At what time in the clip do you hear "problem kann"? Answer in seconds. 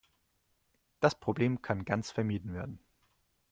1.13-1.85